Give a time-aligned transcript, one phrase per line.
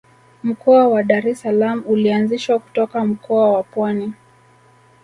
[0.43, 4.13] mkoa wa dar es salaam ulianzishwa kutoka mkoa wa pwani